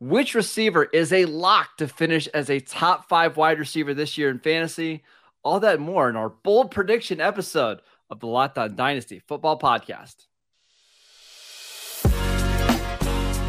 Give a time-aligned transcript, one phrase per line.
[0.00, 4.28] Which receiver is a lock to finish as a top five wide receiver this year
[4.28, 5.04] in fantasy?
[5.44, 10.26] All that more in our bold prediction episode of the Locked On Dynasty Football Podcast.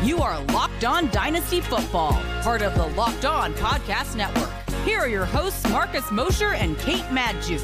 [0.05, 2.13] You are Locked On Dynasty Football,
[2.43, 4.51] part of the Locked On Podcast Network.
[4.85, 7.63] Here are your hosts, Marcus Mosher and Kate Magdziuk.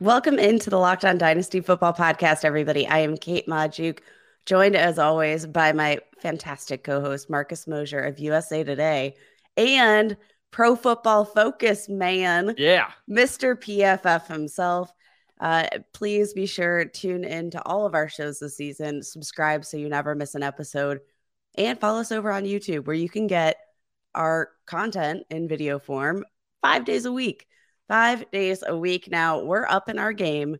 [0.00, 2.84] Welcome into the Locked On Dynasty Football Podcast, everybody.
[2.88, 4.00] I am Kate Magdziuk,
[4.44, 9.16] joined as always by my fantastic co-host Marcus Mosher of USA Today
[9.56, 10.16] and
[10.50, 13.56] Pro Football Focus man, yeah, Mr.
[13.56, 14.92] PFF himself.
[15.40, 19.02] Uh, please be sure to tune in to all of our shows this season.
[19.02, 21.00] Subscribe so you never miss an episode,
[21.56, 23.56] and follow us over on YouTube where you can get
[24.14, 26.24] our content in video form
[26.62, 27.46] five days a week
[27.92, 29.10] five days a week.
[29.10, 30.56] Now we're up in our game,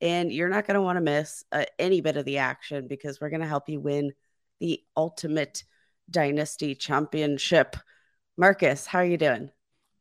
[0.00, 3.20] and you're not going to want to miss uh, any bit of the action because
[3.20, 4.12] we're going to help you win
[4.60, 5.64] the ultimate
[6.10, 7.76] dynasty championship.
[8.36, 9.50] Marcus, how are you doing?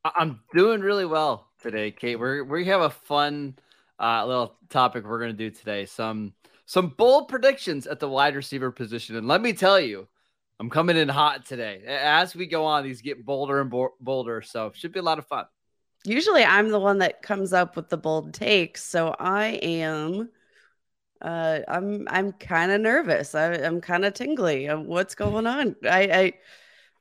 [0.05, 2.17] I'm doing really well today, Kate.
[2.17, 3.57] We're we have a fun
[3.99, 5.85] uh, little topic we're going to do today.
[5.85, 6.33] Some
[6.65, 10.07] some bold predictions at the wide receiver position, and let me tell you,
[10.59, 11.81] I'm coming in hot today.
[11.85, 15.19] As we go on, these get bolder and bo- bolder, so should be a lot
[15.19, 15.45] of fun
[16.05, 20.29] usually I'm the one that comes up with the bold takes, so I am
[21.21, 23.35] uh I'm I'm kind of nervous.
[23.35, 24.67] I, am kind of tingly.
[24.67, 25.75] What's going on?
[25.83, 26.33] I I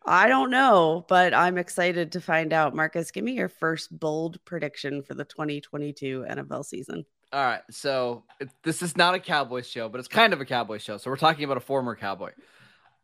[0.06, 2.74] I don't know, but I'm excited to find out.
[2.74, 7.04] Marcus, give me your first bold prediction for the 2022 NFL season.
[7.30, 10.46] All right, so it, this is not a Cowboys show, but it's kind of a
[10.46, 10.96] Cowboys show.
[10.96, 12.30] So we're talking about a former Cowboy.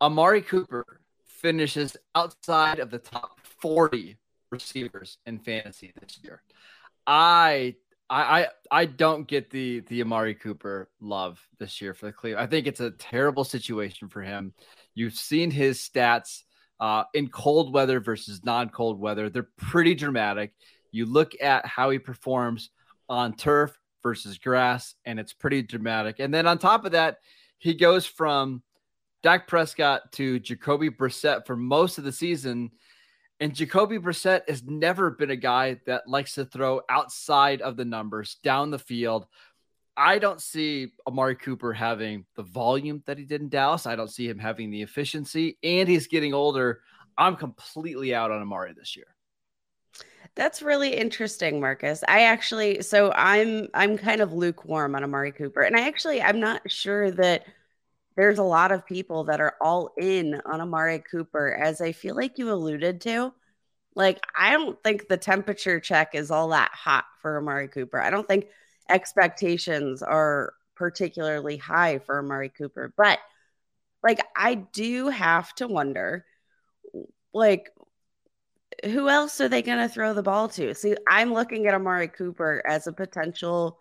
[0.01, 4.17] Amari Cooper finishes outside of the top 40
[4.51, 6.41] receivers in fantasy this year.
[7.05, 7.75] I
[8.09, 12.45] I I I don't get the the Amari Cooper love this year for the Cleveland.
[12.45, 14.53] I think it's a terrible situation for him.
[14.93, 16.43] You've seen his stats
[16.79, 19.29] uh, in cold weather versus non-cold weather.
[19.29, 20.53] They're pretty dramatic.
[20.91, 22.69] You look at how he performs
[23.09, 26.19] on turf versus grass, and it's pretty dramatic.
[26.19, 27.17] And then on top of that,
[27.57, 28.61] he goes from
[29.23, 32.71] Dak Prescott to Jacoby Brissett for most of the season
[33.39, 37.85] and Jacoby Brissett has never been a guy that likes to throw outside of the
[37.85, 39.27] numbers down the field.
[39.97, 43.85] I don't see Amari Cooper having the volume that he did in Dallas.
[43.85, 46.81] I don't see him having the efficiency, and he's getting older.
[47.17, 49.07] I'm completely out on Amari this year.
[50.35, 52.03] That's really interesting, Marcus.
[52.07, 55.61] I actually so I'm I'm kind of lukewarm on Amari Cooper.
[55.61, 57.45] And I actually I'm not sure that
[58.15, 62.15] there's a lot of people that are all in on Amari Cooper, as I feel
[62.15, 63.33] like you alluded to.
[63.95, 67.99] Like, I don't think the temperature check is all that hot for Amari Cooper.
[67.99, 68.47] I don't think
[68.89, 73.19] expectations are particularly high for Amari Cooper, but
[74.03, 76.25] like, I do have to wonder,
[77.33, 77.71] like,
[78.83, 80.75] who else are they going to throw the ball to?
[80.75, 83.79] See, I'm looking at Amari Cooper as a potential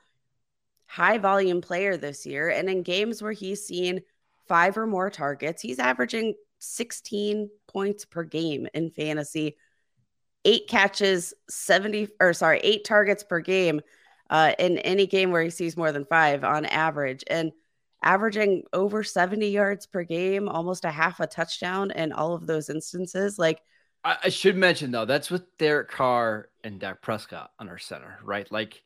[0.87, 2.49] high volume player this year.
[2.49, 4.01] And in games where he's seen
[4.49, 5.63] five or more targets.
[5.63, 9.57] He's averaging 16 points per game in fantasy,
[10.45, 13.81] eight catches, 70 or sorry, eight targets per game
[14.31, 17.53] uh, in any game where he sees more than five on average, and
[18.03, 22.69] averaging over 70 yards per game, almost a half a touchdown in all of those
[22.69, 23.39] instances.
[23.39, 23.61] Like,
[24.05, 28.19] I, I should mention though, that's with Derek Carr and Dak Prescott on our center,
[28.23, 28.51] right?
[28.53, 28.83] Like,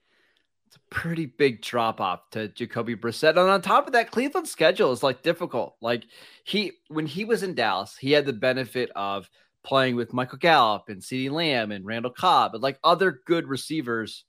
[0.69, 3.31] it's a pretty big drop off to Jacoby Brissett.
[3.31, 5.77] And on top of that, Cleveland's schedule is like difficult.
[5.81, 6.05] Like
[6.45, 9.31] he, when he was in Dallas, he had the benefit of
[9.65, 14.25] playing with Michael Gallup and CeeDee Lamb and Randall Cobb and like other good receivers.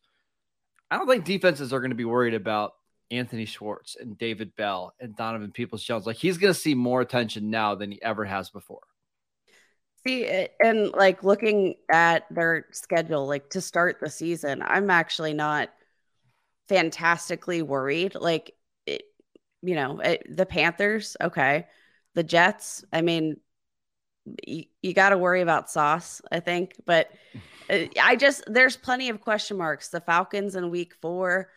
[0.90, 2.72] I don't think defenses are going to be worried about
[3.12, 6.06] Anthony Schwartz and David Bell and Donovan Peoples Jones.
[6.06, 8.84] Like he's going to see more attention now than he ever has before.
[10.08, 15.70] See, and like looking at their schedule, like to start the season, I'm actually not
[16.69, 18.16] fantastically worried.
[18.16, 19.03] Like, it,
[19.62, 21.68] you know, it, the Panthers, okay.
[22.13, 23.38] The Jets, I mean,
[24.46, 26.76] you, you got to worry about Sauce, I think.
[26.85, 27.11] But
[27.70, 29.90] uh, I just, there's plenty of question marks.
[29.90, 31.49] The Falcons in week four.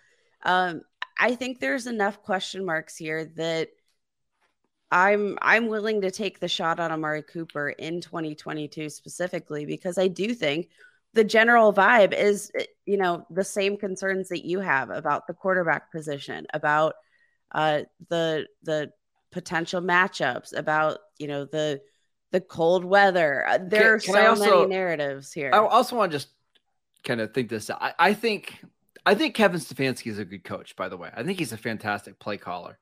[0.42, 0.82] Um,
[1.18, 3.68] I think there's enough question marks here that
[4.90, 10.08] I'm I'm willing to take the shot on Amari Cooper in 2022 specifically because I
[10.08, 10.68] do think
[11.14, 15.34] the general vibe is eh, you know the same concerns that you have about the
[15.34, 16.94] quarterback position about
[17.52, 18.90] uh the the
[19.30, 21.80] potential matchups about you know the
[22.32, 23.46] the cold weather.
[23.46, 25.50] Uh, there can, are so also, many narratives here.
[25.52, 26.28] I also want to just
[27.04, 28.64] kind of think this I, I think
[29.04, 31.10] i think kevin stefanski is a good coach by the way.
[31.14, 32.78] I think he's a fantastic play caller.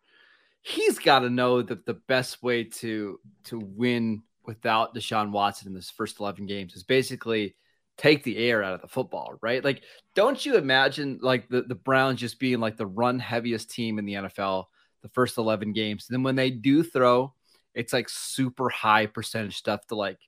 [0.63, 5.75] He's got to know that the best way to to win without Deshaun Watson in
[5.75, 7.55] this first 11 games is basically
[8.01, 9.63] take the air out of the football, right?
[9.63, 9.83] Like,
[10.15, 14.07] don't you imagine like the, the Browns just being like the run heaviest team in
[14.07, 14.65] the NFL
[15.03, 16.07] the first 11 games?
[16.09, 17.35] And then when they do throw,
[17.75, 20.19] it's like super high percentage stuff to like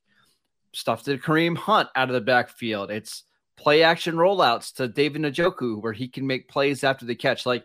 [0.75, 2.91] stuff to Kareem Hunt out of the backfield.
[2.91, 3.25] It's
[3.57, 7.47] play action rollouts to David Njoku where he can make plays after the catch.
[7.47, 7.65] Like,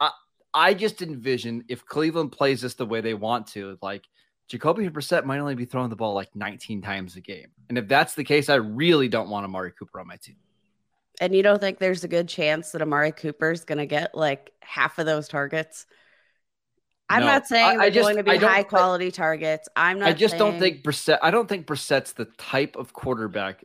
[0.00, 0.10] I,
[0.52, 4.02] I just envision if Cleveland plays this the way they want to, like
[4.50, 7.46] Jacoby Brissett might only be throwing the ball like 19 times a game.
[7.68, 10.34] And if that's the case, I really don't want Amari Cooper on my team.
[11.20, 14.12] And you don't think there's a good chance that Amari Cooper is going to get
[14.12, 15.86] like half of those targets?
[17.08, 19.68] I'm no, not saying I, I just, going to be high quality targets.
[19.76, 20.08] I'm not.
[20.08, 20.38] I just saying...
[20.38, 21.18] don't think Brissett.
[21.22, 23.64] I don't think Brissett's the type of quarterback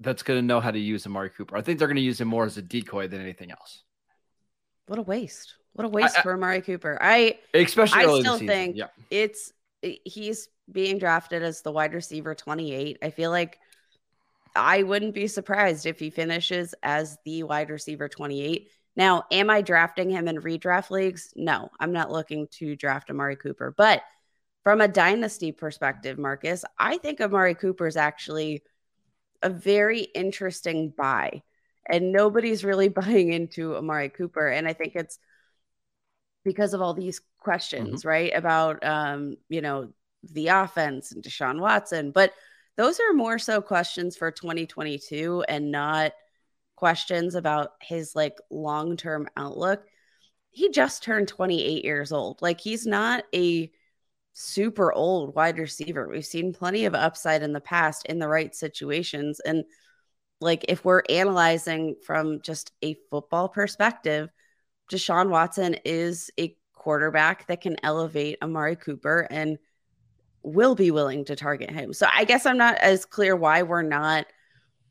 [0.00, 1.56] that's going to know how to use Amari Cooper.
[1.56, 3.84] I think they're going to use him more as a decoy than anything else.
[4.88, 5.54] What a waste!
[5.74, 6.98] What a waste I, for Amari Cooper.
[7.00, 8.86] I especially I still think yeah.
[9.10, 9.52] it's
[10.04, 12.98] he's being drafted as the wide receiver 28.
[13.02, 13.58] I feel like
[14.54, 18.70] I wouldn't be surprised if he finishes as the wide receiver 28.
[18.96, 21.32] Now, am I drafting him in redraft leagues?
[21.36, 23.74] No, I'm not looking to draft Amari Cooper.
[23.76, 24.02] But
[24.64, 28.62] from a dynasty perspective, Marcus, I think Amari Cooper is actually
[29.42, 31.42] a very interesting buy.
[31.88, 34.48] And nobody's really buying into Amari Cooper.
[34.48, 35.18] And I think it's
[36.44, 38.08] because of all these questions, mm-hmm.
[38.08, 38.32] right?
[38.34, 39.92] About um, you know,
[40.32, 42.10] the offense and Deshaun Watson.
[42.10, 42.32] But
[42.76, 46.12] those are more so questions for 2022 and not
[46.74, 49.84] questions about his like long-term outlook.
[50.50, 52.42] He just turned 28 years old.
[52.42, 53.70] Like he's not a
[54.32, 56.08] super old wide receiver.
[56.08, 59.64] We've seen plenty of upside in the past in the right situations and
[60.40, 64.28] like if we're analyzing from just a football perspective,
[64.90, 66.56] Deshaun Watson is a
[66.86, 69.58] quarterback that can elevate Amari Cooper and
[70.44, 71.92] will be willing to target him.
[71.92, 74.26] So I guess I'm not as clear why we're not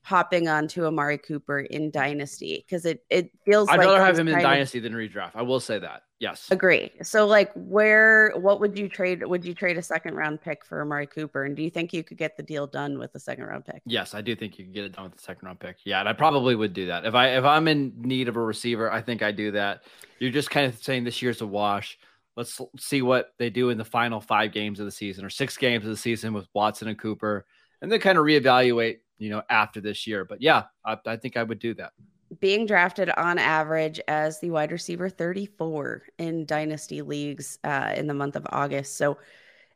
[0.02, 3.70] hopping onto Amari Cooper in Dynasty because it it feels.
[3.70, 4.84] I'd like rather have him in Dynasty of...
[4.84, 5.32] than redraft.
[5.36, 6.02] I will say that.
[6.26, 6.50] Yes.
[6.50, 6.92] Agree.
[7.04, 10.82] So like where what would you trade would you trade a second round pick for
[10.82, 13.44] Amari Cooper and do you think you could get the deal done with the second
[13.46, 13.84] round pick?
[13.86, 15.78] Yes, I do think you could get it done with the second round pick.
[15.86, 17.06] Yeah, and I probably would do that.
[17.06, 19.84] If I if I'm in need of a receiver, I think I do that.
[20.18, 22.00] You're just kind of saying this year's a wash.
[22.36, 25.58] Let's see what they do in the final 5 games of the season or 6
[25.58, 27.46] games of the season with Watson and Cooper
[27.84, 30.26] and then kind of reevaluate, you know, after this year.
[30.26, 31.92] But yeah, I, I think I would do that
[32.40, 38.14] being drafted on average as the wide receiver 34 in dynasty leagues uh, in the
[38.14, 38.98] month of August.
[38.98, 39.18] So,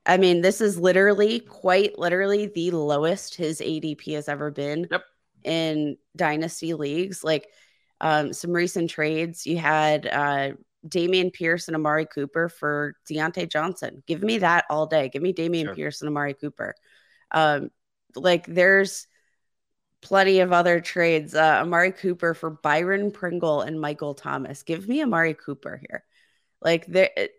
[0.05, 5.03] I mean, this is literally, quite literally, the lowest his ADP has ever been yep.
[5.43, 7.23] in dynasty leagues.
[7.23, 7.47] Like
[8.01, 10.51] um, some recent trades, you had uh,
[10.87, 14.03] Dameon Pierce and Amari Cooper for Diontae Johnson.
[14.07, 15.09] Give me that all day.
[15.09, 15.75] Give me Dameon sure.
[15.75, 16.75] Pierce and Amari Cooper.
[17.31, 17.69] Um,
[18.15, 19.07] like there's
[20.01, 21.35] plenty of other trades.
[21.35, 24.63] Uh, Amari Cooper for Byron Pringle and Michael Thomas.
[24.63, 26.03] Give me Amari Cooper here.
[26.61, 27.31] Like there, it,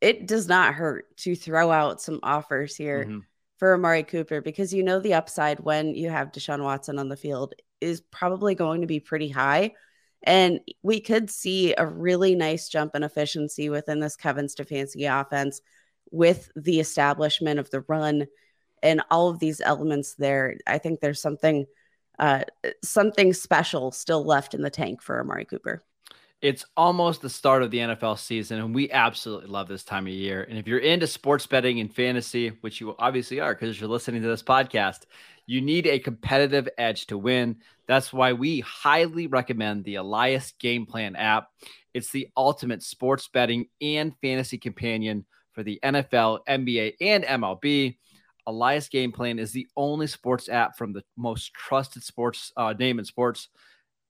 [0.00, 3.18] it does not hurt to throw out some offers here mm-hmm.
[3.58, 7.16] for Amari Cooper because you know the upside when you have Deshaun Watson on the
[7.16, 9.72] field is probably going to be pretty high.
[10.22, 15.62] And we could see a really nice jump in efficiency within this Kevin Stefanski offense
[16.10, 18.26] with the establishment of the run
[18.82, 20.56] and all of these elements there.
[20.66, 21.66] I think there's something–
[22.20, 22.44] uh,
[22.84, 25.82] something special still left in the tank for Amari Cooper.
[26.42, 30.12] It's almost the start of the NFL season, and we absolutely love this time of
[30.12, 30.42] year.
[30.42, 34.22] And if you're into sports betting and fantasy, which you obviously are because you're listening
[34.22, 35.00] to this podcast,
[35.46, 37.56] you need a competitive edge to win.
[37.86, 41.48] That's why we highly recommend the Elias Game Plan app.
[41.92, 47.96] It's the ultimate sports betting and fantasy companion for the NFL, NBA, and MLB.
[48.46, 52.98] Elias Game Plan is the only sports app from the most trusted sports uh, name
[52.98, 53.48] in sports.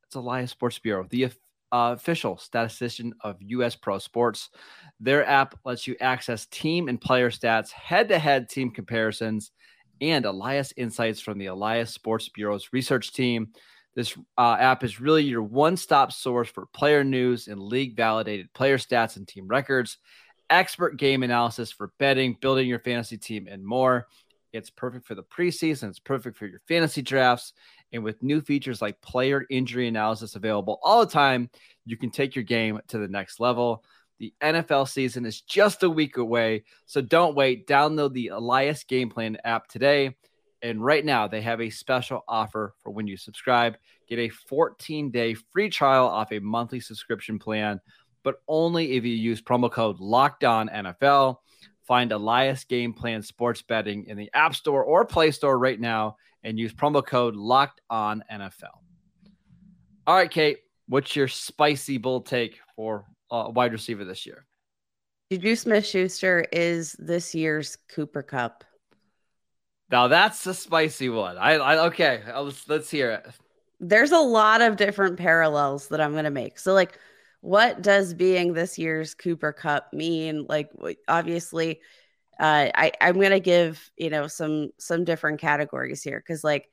[0.07, 1.27] It's Elias Sports Bureau, the
[1.73, 3.77] uh, official statistician of U.S.
[3.77, 4.51] Pro Sports.
[4.99, 9.53] Their app lets you access team and player stats, head to head team comparisons,
[10.01, 13.49] and Elias insights from the Elias Sports Bureau's research team.
[13.95, 18.53] This uh, app is really your one stop source for player news and league validated
[18.55, 19.99] player stats and team records
[20.51, 24.07] expert game analysis for betting, building your fantasy team, and more.
[24.53, 27.53] It's perfect for the preseason, it's perfect for your fantasy drafts.
[27.93, 31.51] And with new features like player injury analysis available all the time,
[31.87, 33.85] you can take your game to the next level.
[34.19, 37.67] The NFL season is just a week away, so don't wait.
[37.67, 40.15] Download the Elias Game Plan app today.
[40.63, 43.79] And right now, they have a special offer for when you subscribe.
[44.09, 47.81] Get a 14 day free trial off a monthly subscription plan
[48.23, 51.37] but only if you use promo code Locked On NFL.
[51.83, 56.17] Find Elias Game Plan Sports Betting in the App Store or Play Store right now
[56.45, 58.79] and use promo code Locked On NFL.
[60.07, 60.59] All right, Kate,
[60.89, 64.47] what's your spicy bull take for uh, wide receiver this year?
[65.31, 68.65] Juju Smith Schuster is this year's Cooper Kupp.
[69.91, 71.37] Now that's a spicy one.
[71.39, 72.23] I, I okay.
[72.27, 73.27] Let's let's hear it.
[73.81, 76.59] There's a lot of different parallels that I'm gonna make.
[76.59, 76.99] So like,
[77.41, 80.47] what does being this year's Cooper Kupp mean?
[80.49, 80.71] Like,
[81.09, 81.81] obviously,
[82.39, 86.69] uh, I I'm gonna give you know some some different categories here because like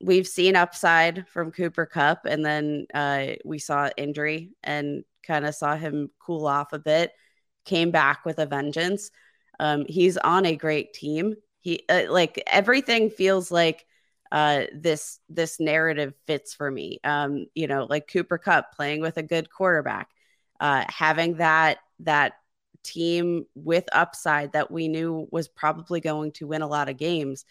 [0.00, 5.54] we've seen upside from Cooper Kupp, and then uh, we saw injury and kind of
[5.54, 7.12] saw him cool off a bit.
[7.64, 9.10] Came back with a vengeance.
[9.60, 13.86] Um, he's on a great team he uh, like everything feels like
[14.32, 19.16] uh this this narrative fits for me um you know like cooper Kupp playing with
[19.16, 20.08] a good quarterback
[20.60, 22.34] uh having that that
[22.82, 27.44] team with upside that we knew was probably going to win a lot of games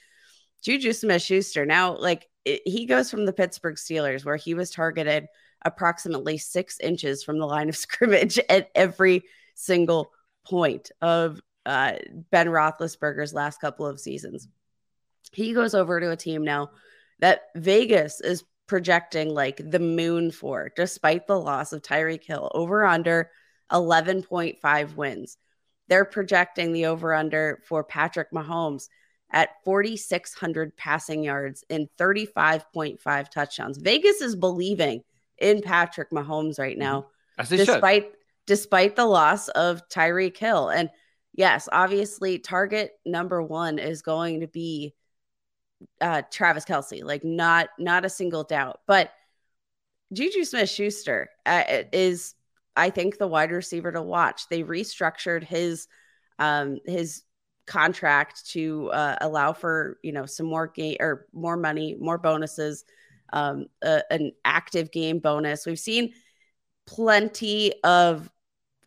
[0.64, 4.72] juju smith schuster now like it, he goes from the pittsburgh steelers where he was
[4.72, 5.28] targeted
[5.66, 9.24] approximately six inches from the line of scrimmage at every
[9.56, 10.12] single
[10.46, 11.94] point of uh,
[12.32, 14.48] Ben Roethlisberger's last couple of seasons.
[15.34, 16.72] He goes over to a team now
[17.20, 22.86] that Vegas is projecting like the moon for, despite the loss of Tyreek Hill, over
[22.86, 23.32] under
[23.72, 25.38] 11.5 wins.
[25.88, 28.88] They're projecting the over under for Patrick Mahomes
[29.32, 33.78] at 4,600 passing yards and 35.5 touchdowns.
[33.78, 35.04] Vegas is believing
[35.38, 37.08] in Patrick Mahomes right now,
[37.50, 38.14] despite should.
[38.46, 40.70] despite the loss of Tyreek Hill.
[40.70, 40.90] And
[41.34, 44.94] yes, obviously, target number one is going to be
[46.02, 48.82] uh, Travis Kelce, like not not a single doubt.
[48.88, 49.12] But
[50.14, 52.34] Juju Smith Schuster uh, is,
[52.76, 54.48] I think, the wide receiver to watch.
[54.50, 55.88] They restructured his
[56.40, 57.24] um, his
[57.66, 62.86] contract to uh, allow for you know some more game or more money, more bonuses,
[63.34, 65.66] um, uh, an active game bonus.
[65.66, 66.14] We've seen
[66.86, 68.32] plenty of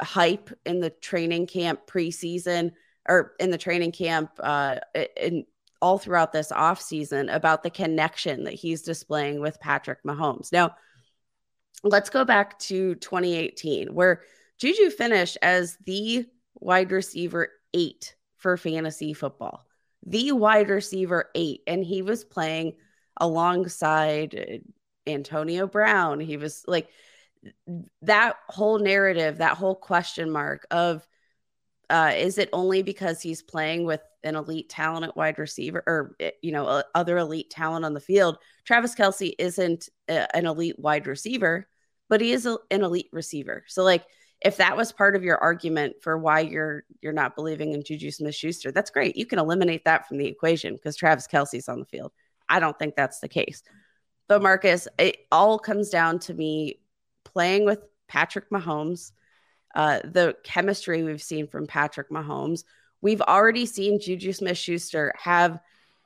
[0.00, 2.72] hype in the training camp preseason
[3.06, 4.76] or in the training camp uh,
[5.16, 5.44] in
[5.80, 10.52] all throughout this offseason about the connection that he's displaying with Patrick Mahomes.
[10.52, 10.76] Now,
[11.82, 14.22] let's go back to 2018, where
[14.58, 19.64] Juju finished as the wide receiver eight for fantasy football,
[20.04, 21.62] the wide receiver eight.
[21.66, 22.74] And he was playing
[23.16, 24.62] alongside
[25.06, 26.20] Antonio Brown.
[26.20, 26.88] He was like,
[28.02, 31.06] that whole narrative, that whole question mark of
[31.88, 36.16] uh, is it only because he's playing with an elite talent at wide receiver or,
[36.20, 38.38] eh, you know, other elite talent on the field?
[38.64, 41.66] Travis Kelce isn't a, an elite wide receiver,
[42.08, 43.64] but he is a, an elite receiver.
[43.68, 44.04] So, like,
[44.42, 48.10] if that was part of your argument for why you're you're not believing in Juju
[48.10, 49.16] Smith Schuster, that's great.
[49.16, 52.12] You can eliminate that from the equation because Travis Kelce's on the field.
[52.48, 53.62] I don't think that's the case.
[54.28, 56.80] But Marcus, it all comes down to me
[57.24, 59.12] playing with Patrick Mahomes,
[59.74, 62.64] uh, the chemistry we've seen from Patrick Mahomes.
[63.02, 65.60] We've already seen Juju Smith Schuster have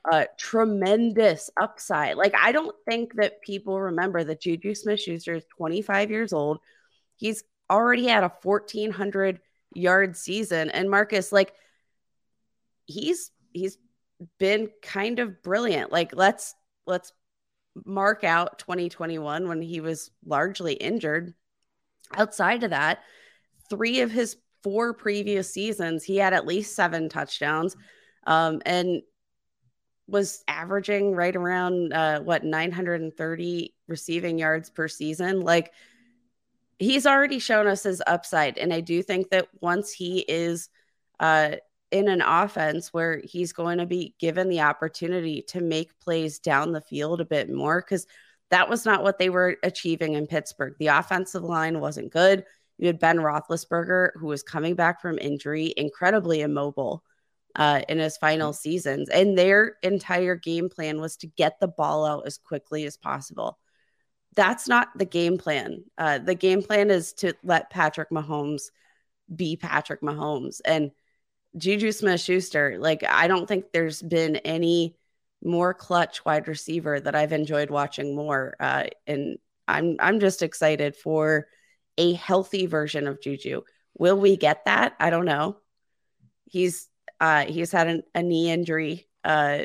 [0.09, 2.15] a tremendous upside.
[2.15, 6.59] Like, I don't think that people remember that Juju Smith Schuster is 25 years old.
[7.15, 9.39] He's already had a 1,400
[9.73, 10.69] yard season.
[10.69, 11.53] And Marcus, like,
[12.85, 13.77] he's, he's,
[14.37, 15.91] been kind of brilliant.
[15.91, 17.11] Like let's let's
[17.85, 21.33] mark out 2021 when he was largely injured.
[22.15, 22.99] Outside of that,
[23.69, 27.77] three of his four previous seasons, he had at least seven touchdowns
[28.25, 29.03] um, and
[30.07, 35.41] was averaging right around uh, what 930 receiving yards per season.
[35.41, 35.71] Like
[36.79, 38.57] he's already shown us his upside.
[38.57, 40.69] And I do think that once he is
[41.19, 41.57] uh,
[41.91, 46.71] in an offense where he's going to be given the opportunity to make plays down
[46.71, 48.07] the field a bit more because
[48.49, 50.73] that was not what they were achieving in Pittsburgh.
[50.79, 52.45] The offensive line wasn't good.
[52.77, 57.03] You had Ben Roethlisberger, who was coming back from injury, incredibly immobile
[57.55, 58.57] uh, in his final mm-hmm.
[58.57, 59.09] seasons.
[59.09, 63.57] And their entire game plan was to get the ball out as quickly as possible.
[64.35, 65.85] That's not the game plan.
[65.97, 68.63] Uh, the game plan is to let Patrick Mahomes
[69.33, 70.59] be Patrick Mahomes.
[70.65, 70.91] And
[71.57, 74.97] Juju Smith Schuster, like, I don't think there's been any
[75.41, 78.55] more clutch wide receiver that I've enjoyed watching more.
[78.59, 81.47] Uh, and I'm I'm just excited for
[81.97, 83.61] a healthy version of Juju.
[83.97, 84.95] Will we get that?
[84.99, 85.57] I don't know.
[86.45, 86.87] He's
[87.19, 89.59] uh, he's had an, a knee injury, uh,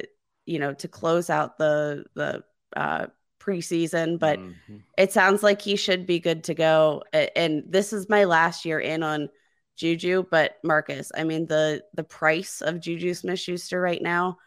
[0.47, 2.45] you know, to close out the the
[2.77, 3.07] uh,
[3.41, 4.77] preseason, but mm-hmm.
[4.97, 7.03] it sounds like he should be good to go.
[7.13, 9.29] And this is my last year in on
[9.77, 14.39] Juju, but Marcus, I mean the the price of Juju Smith Schuster right now,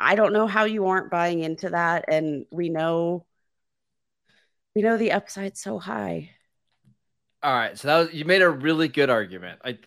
[0.00, 2.06] I don't know how you aren't buying into that.
[2.08, 3.24] And we know
[4.74, 6.30] we know the upside's so high.
[7.42, 7.78] All right.
[7.78, 9.60] So that was, you made a really good argument.
[9.64, 9.78] I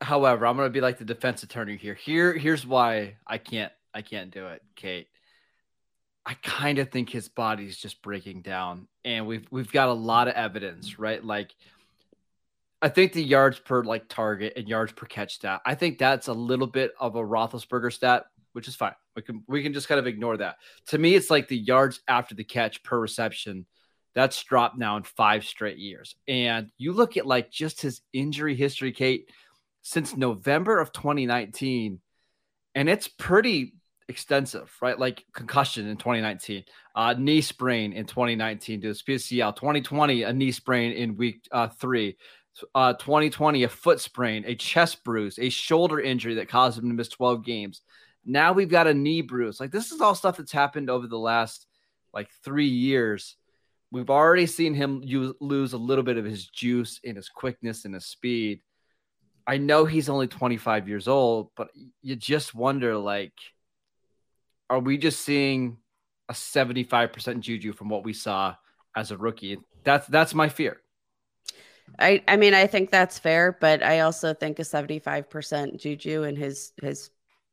[0.00, 1.94] however, I'm gonna be like the defense attorney here.
[1.94, 5.08] Here, here's why I can't I can't do it, Kate.
[6.24, 10.28] I kind of think his body's just breaking down, and we've we've got a lot
[10.28, 11.24] of evidence, right?
[11.24, 11.54] Like,
[12.82, 15.62] I think the yards per like target and yards per catch stat.
[15.64, 18.94] I think that's a little bit of a Roethlisberger stat, which is fine.
[19.14, 20.56] We can we can just kind of ignore that.
[20.88, 23.66] To me, it's like the yards after the catch per reception.
[24.16, 26.16] That's dropped now in five straight years.
[26.26, 29.30] And you look at like just his injury history, Kate,
[29.82, 32.00] since November of 2019,
[32.74, 33.74] and it's pretty
[34.08, 34.98] extensive, right?
[34.98, 40.50] Like concussion in 2019, uh, knee sprain in 2019 to his PCL, 2020, a knee
[40.50, 42.16] sprain in week uh, three,
[42.74, 46.94] uh, 2020, a foot sprain, a chest bruise, a shoulder injury that caused him to
[46.94, 47.82] miss 12 games.
[48.24, 49.60] Now we've got a knee bruise.
[49.60, 51.66] Like this is all stuff that's happened over the last
[52.14, 53.36] like three years.
[53.90, 55.02] We've already seen him
[55.40, 58.60] lose a little bit of his juice in his quickness and his speed.
[59.46, 61.68] I know he's only 25 years old, but
[62.02, 63.32] you just wonder like–
[64.68, 65.78] are we just seeing
[66.28, 68.54] a 75% Juju from what we saw
[68.96, 69.58] as a rookie?
[69.84, 70.80] That's that's my fear.
[71.98, 76.36] I I mean I think that's fair, but I also think a 75% Juju in
[76.36, 77.10] his his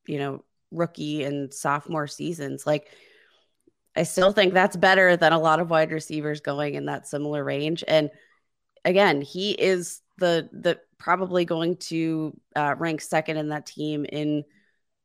[0.07, 2.87] you know rookie and sophomore seasons like
[3.95, 7.43] I still think that's better than a lot of wide receivers going in that similar
[7.43, 8.09] range and
[8.85, 14.43] again, he is the the probably going to uh, rank second in that team in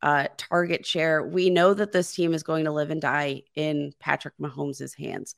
[0.03, 1.27] uh, target share.
[1.27, 5.35] We know that this team is going to live and die in Patrick Mahomes' hands.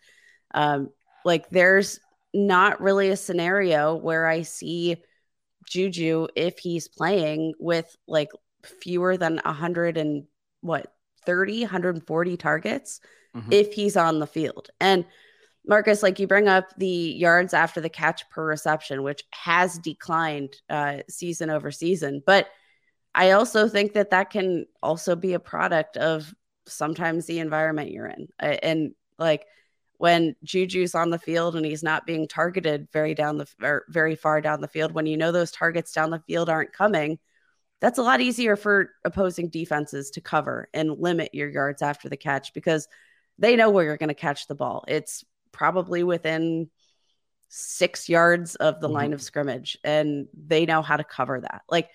[0.52, 0.90] Um,
[1.25, 1.99] like, there's
[2.35, 4.97] not really a scenario where I see
[5.66, 8.30] Juju if he's playing with like
[8.83, 10.25] fewer than 100 and
[10.61, 10.92] what
[11.25, 13.00] 30, 140 targets
[13.37, 13.52] mm-hmm.
[13.52, 14.71] if he's on the field.
[14.80, 15.04] And
[15.66, 20.56] Marcus, like you bring up the yards after the catch per reception, which has declined
[20.69, 22.49] uh, season over season, but
[23.14, 26.32] I also think that that can also be a product of
[26.66, 28.28] sometimes the environment you're in.
[28.38, 29.47] And like
[29.99, 34.14] when Juju's on the field and he's not being targeted very down the or very
[34.14, 37.19] far down the field, when you know those targets down the field aren't coming,
[37.80, 42.16] that's a lot easier for opposing defenses to cover and limit your yards after the
[42.16, 42.86] catch because
[43.41, 44.85] they know where you're going to catch the ball.
[44.87, 46.71] It's probably within
[47.49, 48.95] six yards of the mm-hmm.
[48.95, 51.63] line of scrimmage, and they know how to cover that.
[51.69, 51.91] Like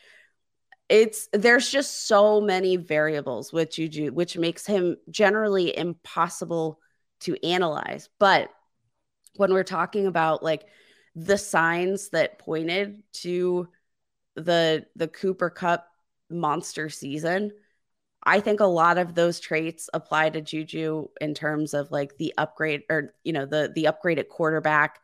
[0.89, 6.79] it's there's just so many variables with Juju, which makes him generally impossible
[7.21, 8.09] to analyze.
[8.19, 8.49] But
[9.35, 10.65] when we're talking about like
[11.15, 13.69] the signs that pointed to
[14.35, 15.87] the the Cooper Kupp
[16.29, 17.51] monster season,
[18.25, 22.33] I think a lot of those traits apply to Juju in terms of like the
[22.37, 24.99] upgrade or you know the the upgraded quarterback,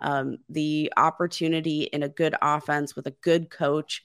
[0.00, 4.04] um, the opportunity in a good offense with a good coach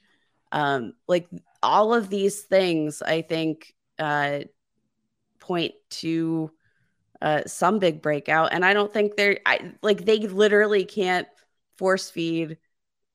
[0.56, 1.28] um, like
[1.62, 4.40] all of these things, I think, uh,
[5.40, 6.52] point to
[7.22, 8.54] uh, some big breakout.
[8.54, 11.28] And I don't think they're I, like they literally can't
[11.78, 12.58] force feed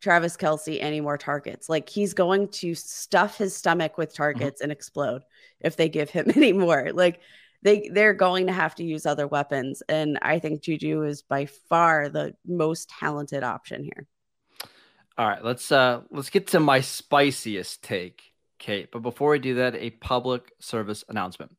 [0.00, 1.68] Travis Kelce any more targets.
[1.68, 4.22] Like he's going to stuff his stomach with mm-hmm.
[4.22, 4.64] targets mm-hmm.
[4.64, 5.22] and explode
[5.60, 6.90] if they give him any more.
[6.92, 7.20] Like
[7.62, 9.82] they they're going to have to use other weapons.
[9.88, 14.06] And I think Juju is by far the most talented option here.
[15.18, 18.22] All right, let's uh let's get to my spiciest take,
[18.58, 18.90] Kate.
[18.90, 21.54] But before we do that, a public service announcement.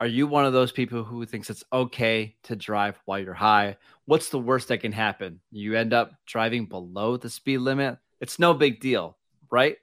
[0.00, 3.78] Are you one of those people who thinks it's okay to drive while you're high?
[4.04, 5.40] What's the worst that can happen?
[5.50, 7.98] You end up driving below the speed limit?
[8.20, 9.18] It's no big deal,
[9.50, 9.76] right?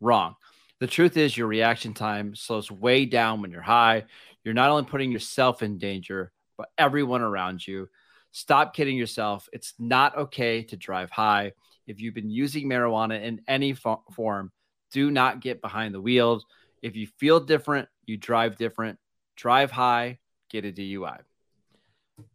[0.00, 0.36] Wrong.
[0.78, 4.04] The truth is, your reaction time slows way down when you're high.
[4.44, 7.88] You're not only putting yourself in danger, but everyone around you.
[8.30, 9.48] Stop kidding yourself.
[9.52, 11.50] It's not okay to drive high.
[11.88, 14.52] If you've been using marijuana in any fo- form,
[14.92, 16.46] do not get behind the wheels.
[16.80, 19.00] If you feel different, you drive different.
[19.38, 20.18] Drive high,
[20.50, 21.20] get a DUI.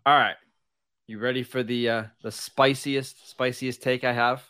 [0.05, 0.37] All right.
[1.05, 4.41] You ready for the uh the spiciest spiciest take I have?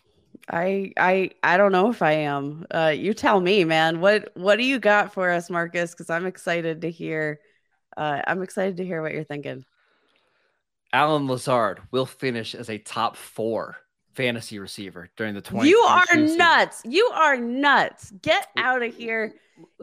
[0.47, 2.67] I I I don't know if I am.
[2.71, 4.01] Uh you tell me, man.
[4.01, 5.95] What what do you got for us, Marcus?
[5.95, 7.39] Cuz I'm excited to hear
[7.97, 9.65] uh I'm excited to hear what you're thinking.
[10.93, 13.77] Allen Lazard will finish as a top 4
[14.13, 15.69] fantasy receiver during the 20.
[15.69, 16.37] You are season.
[16.37, 16.81] nuts.
[16.85, 18.11] You are nuts.
[18.21, 19.33] Get out of here.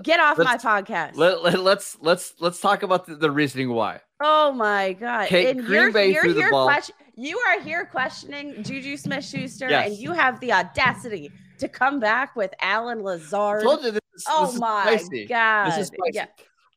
[0.03, 1.16] Get off let's, my podcast.
[1.16, 4.01] Let, let, let's let's let's talk about the, the reasoning why.
[4.21, 5.29] Oh my god!
[5.29, 6.66] Kate, and Green you're, Bay you're threw the here ball.
[6.66, 9.88] question- you are here questioning Juju Smith-Schuster, Yes.
[9.90, 13.62] and you have the audacity to come back with Allen Lazard.
[13.62, 15.27] told you this, is- oh this is my spicy.
[15.27, 15.66] god!
[15.71, 16.11] This is spicy.
[16.14, 16.27] Yeah,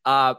[0.05, 0.33] Uh,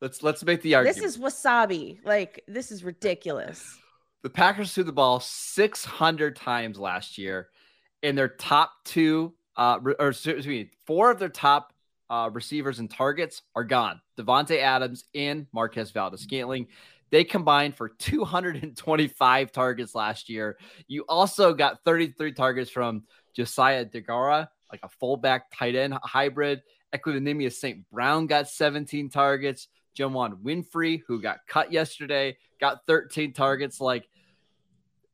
[0.00, 0.96] let's let's make the argument.
[1.02, 1.98] this is wasabi.
[2.04, 3.78] Like this is ridiculous.
[4.24, 7.50] The Packers threw the ball 600 times last year,
[8.02, 11.74] and their top two, uh, or excuse me, four of their top
[12.08, 14.00] uh, receivers and targets are gone.
[14.18, 16.68] Davante Adams and Marquez Valdes Scantling.
[17.10, 20.56] They combined for 225 targets last year.
[20.88, 23.02] You also got 33 targets from
[23.34, 26.62] Josiah Deguara, like a fullback tight end hybrid.
[26.96, 27.84] Equanimeous St.
[27.90, 29.68] Brown got 17 targets.
[29.94, 33.80] Juwann Winfree, who got cut yesterday, got 13 targets.
[33.80, 34.08] Like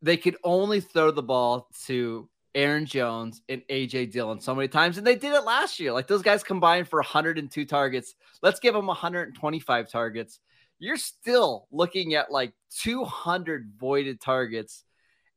[0.03, 4.99] they could only throw the ball to Aaron Jones and AJ Dillon so many times,
[4.99, 5.93] and they did it last year.
[5.93, 8.15] Like those guys combined for 102 targets.
[8.43, 10.41] Let's give them 125 targets.
[10.79, 14.85] You're still looking at like 200 voided targets.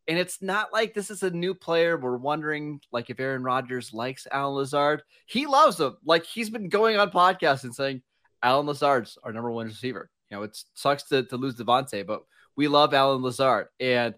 [0.08, 1.97] And it's not like this is a new player.
[1.97, 5.04] We're wondering like if Aaron Rodgers likes Allen Lazard.
[5.28, 5.95] He loves him.
[6.04, 8.02] Like he's been going on podcasts and saying
[8.41, 10.10] Allen Lazard's our number one receiver.
[10.30, 12.23] You know, it sucks to, to lose Davante, but
[12.56, 13.67] we love Allen Lazard.
[13.80, 14.15] And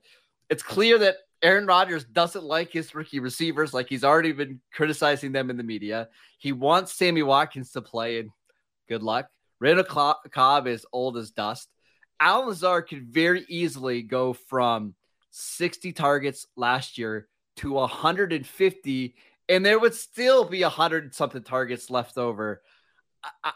[0.50, 3.74] it's clear that Aaron Rodgers doesn't like his rookie receivers.
[3.74, 6.10] Like he's already been criticizing them in the media.
[6.38, 8.30] He wants Sammy Watkins to play, and
[8.88, 9.28] good luck.
[9.60, 9.86] Randall
[10.32, 11.70] Cobb is old as dust.
[12.20, 14.96] Allen Lazard could very easily go from
[15.32, 17.28] 60 targets last year
[17.58, 19.16] to 150,
[19.50, 22.62] and there would still be 100 something targets left over.
[23.44, 23.52] I,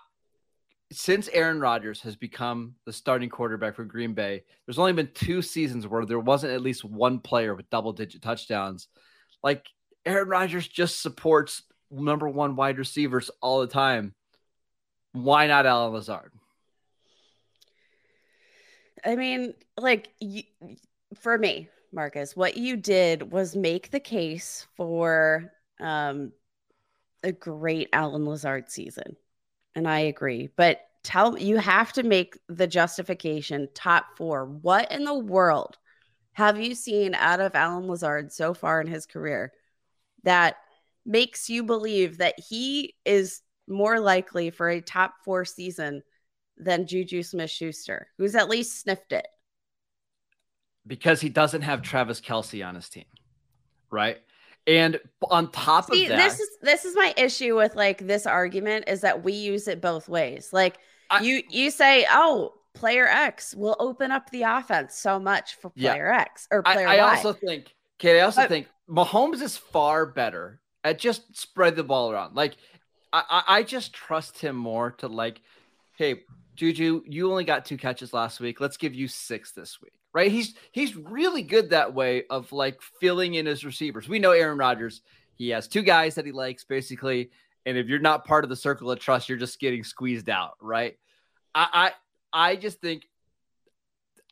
[0.91, 5.41] since Aaron Rodgers has become the starting quarterback for Green Bay, there's only been two
[5.41, 8.87] seasons where there wasn't at least one player with double digit touchdowns.
[9.43, 9.65] Like
[10.05, 14.15] Aaron Rodgers just supports number one wide receivers all the time.
[15.13, 16.31] Why not Allen Lazard?
[19.05, 20.43] I mean, like you,
[21.15, 26.31] for me, Marcus, what you did was make the case for um,
[27.23, 29.15] a great Allen Lazard season,
[29.79, 30.49] and I agree.
[30.55, 34.45] But tell you have to make the justification top four.
[34.45, 35.77] What in the world
[36.33, 39.53] have you seen out of Allen Lazard so far in his career
[40.23, 40.57] that
[41.05, 46.03] makes you believe that he is more likely for a top four season
[46.57, 49.27] than Juju Smith Schuster, who's at least sniffed it?
[50.85, 53.05] Because he doesn't have Travis Kelce on his team,
[53.89, 54.17] right?
[54.69, 54.99] And
[55.31, 58.85] on top See, of that, this is this is my issue with like this argument
[58.87, 60.53] is that we use it both ways.
[60.53, 60.77] Like
[61.09, 65.71] I- you you say, oh, player X will open up the offense so much for
[65.75, 65.91] Yeah.
[65.93, 67.15] player X or I, player I Y.
[67.15, 71.83] also think, Kate, I also But- think Mahomes is far better at just spread the
[71.83, 72.35] ball around.
[72.35, 72.55] Like,
[73.11, 75.41] I, I, I just trust him more to like,
[75.97, 76.23] hey,
[76.59, 78.59] Juju, you only got two catches last week.
[78.59, 79.93] Let's give you six this week.
[80.13, 80.29] Right?
[80.31, 84.09] He's he's really good that way of like filling in his receivers.
[84.09, 85.01] We know Aaron Rodgers,
[85.35, 87.31] he has two guys that he likes basically.
[87.65, 90.55] And if you're not part of the circle of trust, you're just getting squeezed out,
[90.61, 90.97] right?
[91.55, 91.93] I
[92.33, 93.03] I, I just think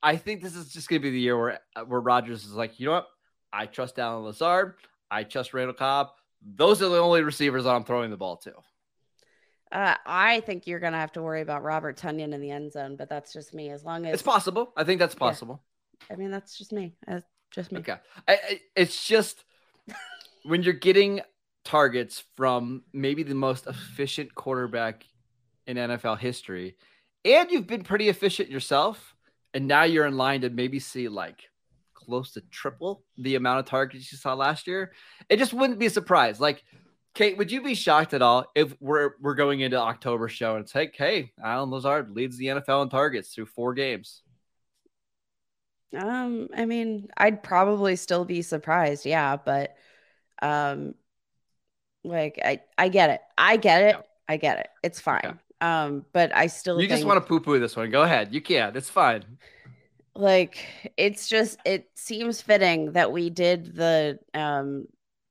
[0.04, 2.80] I think this is just going to be the year where where Rodgers is like,
[2.80, 3.08] you know what?
[3.54, 4.76] I trust Allen Lazard.
[5.10, 6.10] I trust Randall Cobb.
[6.46, 8.54] Those are the only receivers that I'm throwing the ball to.
[9.72, 12.96] Uh, I think you're gonna have to worry about Robert Tonyan in the end zone,
[12.96, 13.70] but that's just me.
[13.70, 14.72] As long as It's possible.
[14.78, 15.62] I think that's possible.
[16.12, 16.96] I mean, that's just me.
[17.06, 17.80] That's just me.
[17.80, 17.98] Okay.
[18.28, 19.44] I, I, it's just
[20.44, 21.22] when you're getting
[21.66, 25.06] targets from maybe the most efficient quarterback
[25.66, 26.78] in NFL history,
[27.26, 29.16] and you've been pretty efficient yourself,
[29.54, 31.44] and now you're in line to maybe see like
[32.08, 34.94] close to triple the amount of targets you saw last year,
[35.30, 36.40] it just wouldn't be a surprise.
[36.40, 36.64] Like,
[37.18, 40.64] Kate, would you be shocked at all if we're we're going into October show and
[40.64, 44.22] it's like, hey, Allen Lazard leads the NFL in targets through four games?
[45.98, 49.76] Um, I mean, I'd probably still be surprised, yeah, but
[50.42, 50.96] um
[52.04, 53.22] like I I get it.
[53.38, 53.96] I get it.
[53.96, 54.02] Yeah.
[54.28, 54.68] I get it.
[54.84, 55.40] It's fine.
[55.62, 57.90] Um, but I still You just want to poo-poo this one.
[57.90, 58.34] Go ahead.
[58.34, 58.76] You can.
[58.76, 59.24] It's fine.
[60.16, 60.66] like
[60.98, 64.88] it's just it seems fitting that we did the um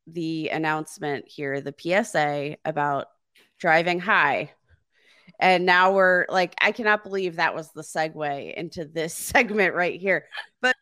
[0.06, 3.08] the announcement here, the PSA about
[3.58, 4.52] driving high.
[5.38, 10.00] And now we're like, I cannot believe that was the segue into this segment right
[10.00, 10.26] here.
[10.62, 10.76] But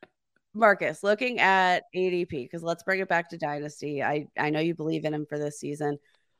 [0.55, 4.03] Marcus, looking at ADP, because let's bring it back to Dynasty.
[4.03, 5.99] I, I know you believe in him for this season.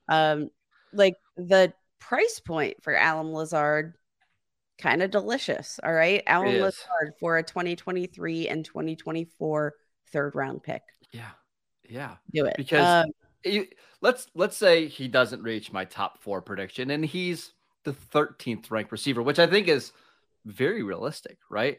[0.09, 0.51] Um,
[0.93, 3.95] like the price point for Allen Lazard,
[4.79, 5.81] kind of delicious.
[5.83, 6.23] All right.
[6.27, 6.61] Allen.
[6.61, 9.75] Lazard for a 2023 and 2024
[10.13, 10.83] third round pick.
[11.13, 11.31] Yeah.
[11.89, 12.17] Yeah.
[12.33, 12.55] Do it.
[12.57, 13.13] Because Um,
[13.45, 13.67] you,
[14.01, 17.53] let's let's say he doesn't reach my top four prediction and he's
[17.85, 19.93] the 13th ranked receiver, which I think is
[20.45, 21.79] very realistic, right?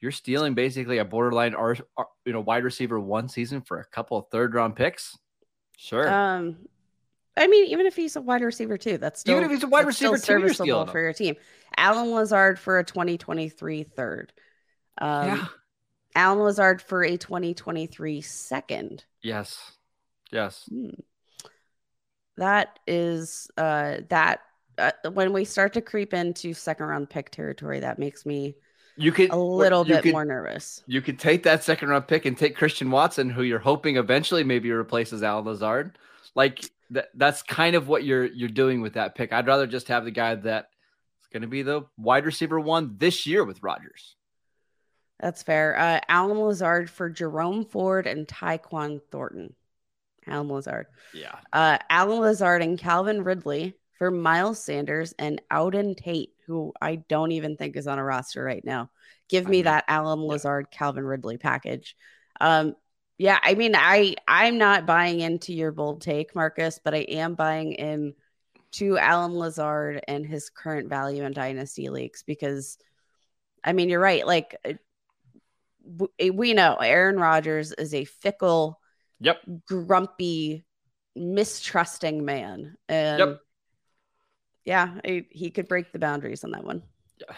[0.00, 1.76] You're stealing basically a borderline or
[2.24, 5.16] you know wide receiver one season for a couple of third round picks.
[5.76, 6.08] Sure.
[6.08, 6.58] Um,
[7.36, 9.68] I mean, even if he's a wide receiver too, that's still even if he's a
[9.68, 11.36] wide receiver too, serviceable for your team.
[11.76, 14.32] Allen Lazard for a 2023 third.
[14.98, 15.46] Um, yeah.
[16.14, 19.04] Allen Lazard for a 2023 second.
[19.22, 19.72] Yes.
[20.30, 20.64] Yes.
[20.68, 20.90] Hmm.
[22.36, 24.40] That is uh that
[24.76, 28.56] uh, when we start to creep into second round pick territory, that makes me
[28.96, 30.82] you could a little bit could, more nervous.
[30.86, 34.44] You could take that second round pick and take Christian Watson, who you're hoping eventually
[34.44, 35.98] maybe replaces Allen Lazard.
[36.34, 39.32] Like that, that's kind of what you're you're doing with that pick.
[39.32, 40.70] I'd rather just have the guy that
[41.22, 44.16] is going to be the wide receiver one this year with Rodgers.
[45.24, 45.74] That's fair.
[45.78, 49.54] Uh, Allen Lazard for Jerome Ford and Tyquan Thornton.
[50.26, 50.86] Allen Lazard.
[51.14, 51.34] Yeah.
[51.50, 57.32] Uh, Allen Lazard and Calvin Ridley for Miles Sanders and Auden Tate, who I don't
[57.32, 58.90] even think is on a roster right now.
[59.30, 60.76] Give me I mean, that Allen Lazard, yeah.
[60.76, 61.96] Calvin Ridley package.
[62.38, 62.76] Um,
[63.16, 67.34] yeah, I mean, I I'm not buying into your bold take, Marcus, but I am
[67.34, 68.12] buying in
[68.72, 72.76] to Allen Lazard and his current value in dynasty leagues because,
[73.64, 74.26] I mean, you're right.
[74.26, 74.74] Like uh,
[76.32, 78.80] we know, Aaron Rodgers is a fickle,
[79.20, 80.64] yep, grumpy,
[81.16, 83.40] mistrusting man, and yep
[84.64, 86.82] yeah, he could break the boundaries on that one.
[87.20, 87.36] Yeah.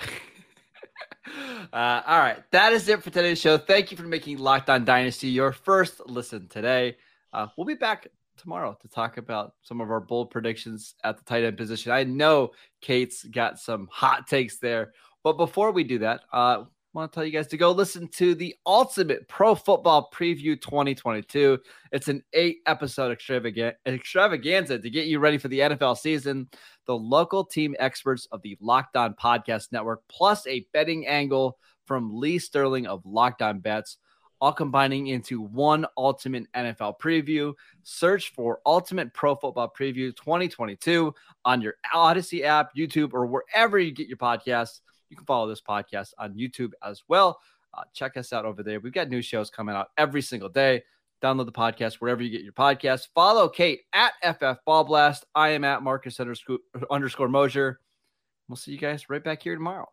[1.73, 3.59] uh, all right, that is it for today's show.
[3.59, 6.97] Thank you for making Locked On Dynasty your first listen today.
[7.33, 8.07] Uh, we'll be back
[8.39, 11.91] tomorrow to talk about some of our bold predictions at the tight end position.
[11.91, 14.93] I know Kate's got some hot takes there,
[15.25, 16.65] but before we do that, uh,
[16.97, 21.59] want to tell you guys to go listen to the Ultimate Pro Football Preview 2022.
[21.93, 26.49] It's an eight episode extravaganza to get you ready for the NFL season.
[26.87, 32.19] The local team experts of the Locked On Podcast Network, plus a betting angle from
[32.19, 33.99] Lee Sterling of Locked On Bets,
[34.41, 37.53] all combining into one ultimate NFL preview.
[37.83, 43.93] Search for Ultimate Pro Football Preview 2022 on your Odyssey app, YouTube, or wherever you
[43.93, 44.81] get your podcasts.
[45.09, 47.41] You can follow this podcast on YouTube as well.
[47.75, 48.81] Uh, check us out over there.
[48.81, 50.83] We've got new shows coming out every single day.
[51.23, 53.09] Download the podcast wherever you get your podcast.
[53.15, 55.25] Follow Kate at FF Ball Blast.
[55.35, 56.59] I am at Marcus underscore,
[56.91, 57.81] underscore Mosher.
[58.49, 59.89] We'll see you guys right back here tomorrow.